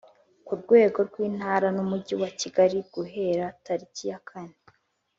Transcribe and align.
ku 0.45 0.53
rwego 0.61 0.99
rw 1.07 1.15
Intara 1.27 1.67
n 1.75 1.77
Umujyi 1.83 2.15
wa 2.21 2.29
Kigali 2.39 2.77
guhera 2.93 3.45
tariki 3.65 4.03
ya 4.11 4.19
kane 4.27 4.57